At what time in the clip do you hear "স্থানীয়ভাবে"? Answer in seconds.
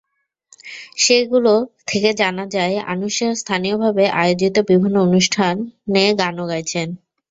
3.41-4.03